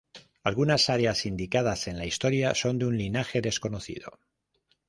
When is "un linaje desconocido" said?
2.87-4.17